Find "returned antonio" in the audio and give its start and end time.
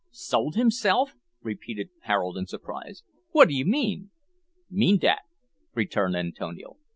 5.75-6.77